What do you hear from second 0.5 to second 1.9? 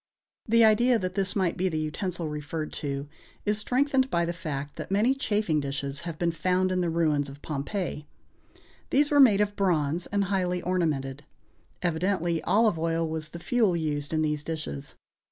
idea that this might be the